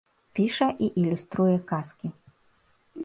Піша 0.39 0.69
і 0.87 0.89
ілюструе 1.03 1.53
казкі. 1.73 2.11